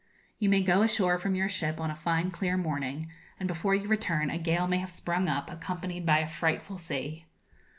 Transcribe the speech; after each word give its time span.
You 0.39 0.49
may 0.49 0.63
go 0.63 0.81
ashore 0.81 1.19
from 1.19 1.35
your 1.35 1.47
ship 1.47 1.79
on 1.79 1.91
a 1.91 1.95
fine 1.95 2.31
clear 2.31 2.57
morning, 2.57 3.07
and 3.39 3.45
before 3.47 3.75
you 3.75 3.87
return 3.87 4.31
a 4.31 4.39
gale 4.39 4.65
may 4.65 4.79
have 4.79 4.89
sprung 4.89 5.29
up, 5.29 5.51
accompanied 5.51 6.07
by 6.07 6.17
a 6.21 6.27
frightful 6.27 6.79
sea. 6.79 7.27